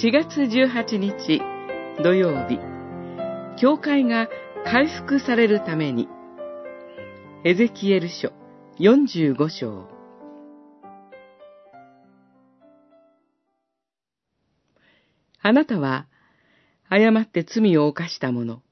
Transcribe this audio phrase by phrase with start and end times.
[0.00, 1.42] 4月18日
[2.04, 2.60] 土曜日、
[3.60, 4.28] 教会が
[4.64, 6.08] 回復されるために、
[7.44, 8.32] エゼキエル書
[8.78, 9.88] 45章。
[15.42, 16.06] あなたは、
[16.88, 18.62] 誤って罪を犯した者、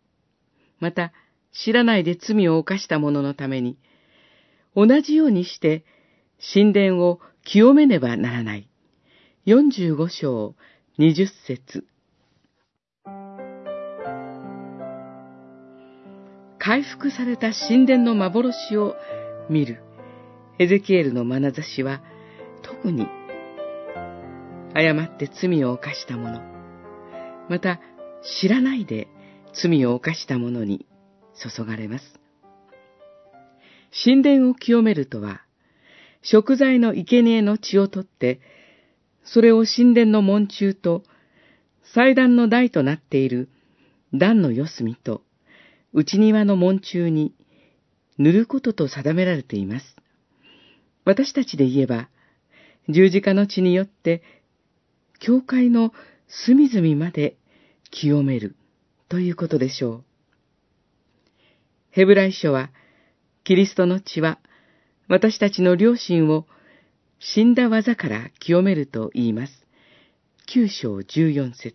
[0.79, 1.13] また、
[1.51, 3.77] 知らないで罪を犯した者のために、
[4.77, 5.85] 同じようにして
[6.55, 8.69] 神殿を清めねばならない。
[9.47, 10.55] 45章
[10.99, 11.85] 20節。
[16.59, 18.95] 回復された神殿の幻を
[19.51, 19.83] 見る。
[20.59, 22.01] エゼキエルの眼差しは
[22.63, 23.07] 特に
[24.73, 26.41] 誤って罪を犯した者、
[27.51, 27.79] また
[28.41, 29.09] 知らないで
[29.53, 30.87] 罪を犯した者に
[31.35, 32.05] 注がれます。
[34.03, 35.43] 神殿を清めるとは、
[36.23, 38.41] 食材の生贄の血を取って、
[39.27, 41.03] それを神殿の門中と
[41.95, 43.49] 祭壇の台となっている
[44.15, 45.23] 壇の四隅と
[45.93, 47.35] 内庭の門中に
[48.19, 49.97] 塗ることと定められています。
[51.05, 52.09] 私たちで言えば、
[52.89, 54.23] 十字架の血によって、
[55.19, 55.93] 教会の
[56.29, 57.37] 隅々まで
[57.91, 58.57] 清める
[59.09, 60.05] ということでしょう。
[61.91, 62.71] ヘブライ書は、
[63.45, 64.39] キリストの血は、
[65.09, 66.47] 私たちの良心を
[67.19, 69.67] 死んだ技から清めると言います。
[70.47, 71.75] 九章十四節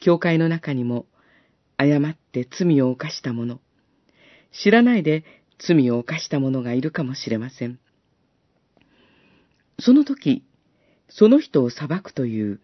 [0.00, 1.06] 教会の中にも、
[1.76, 3.60] 誤って罪を犯した者、
[4.52, 5.24] 知らないで
[5.58, 7.78] 罪を犯した者がいるかもしれません。
[9.78, 10.44] その時、
[11.08, 12.60] その人を裁くという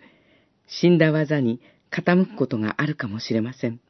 [0.66, 3.80] 死んだ技に傾くことがあるかもしれません。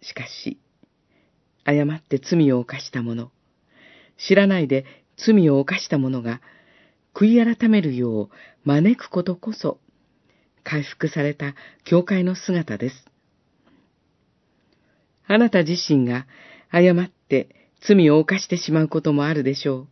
[0.00, 0.60] しかし、
[1.64, 3.32] 誤って罪を犯した者、
[4.16, 6.40] 知らないで罪を犯した者が
[7.14, 8.30] 悔い改めるよう
[8.64, 9.78] 招くことこそ、
[10.64, 13.04] 回復された教会の姿です。
[15.26, 16.26] あなた自身が
[16.70, 19.88] 誤って罪を犯してしまうこともあるでしょう。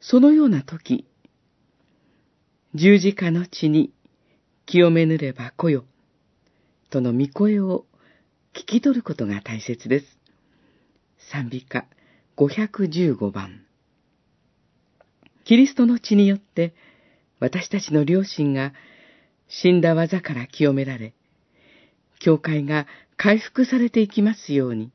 [0.00, 1.06] そのような時、
[2.74, 3.92] 十字架の地に
[4.66, 5.84] 清めぬれば来よ、
[6.90, 7.86] との御声を
[8.54, 10.06] 聞き取ることが大切です。
[11.30, 11.86] 賛美歌
[12.36, 13.64] 515番。
[15.44, 16.74] キリストの血によって
[17.38, 18.72] 私たちの両親が
[19.48, 21.14] 死んだ技から清められ、
[22.18, 22.86] 教会が
[23.16, 24.90] 回復されていきますように。